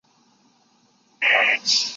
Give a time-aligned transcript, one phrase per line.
[0.03, 0.17] 加封
[1.29, 1.89] 太子少保。